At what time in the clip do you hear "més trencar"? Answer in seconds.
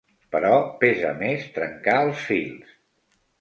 1.19-1.99